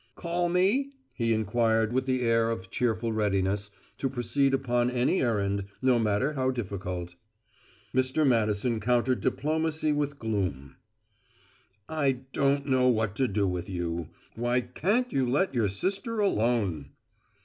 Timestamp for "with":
1.93-2.07, 9.93-10.17, 13.47-13.69